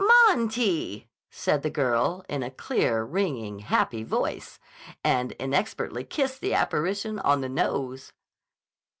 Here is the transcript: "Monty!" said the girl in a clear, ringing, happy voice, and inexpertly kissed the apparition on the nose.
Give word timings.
"Monty!" 0.27 1.11
said 1.29 1.61
the 1.61 1.69
girl 1.69 2.25
in 2.27 2.41
a 2.41 2.49
clear, 2.49 3.03
ringing, 3.03 3.59
happy 3.59 4.01
voice, 4.01 4.57
and 5.03 5.33
inexpertly 5.33 6.03
kissed 6.05 6.41
the 6.41 6.55
apparition 6.55 7.19
on 7.19 7.41
the 7.41 7.49
nose. 7.49 8.11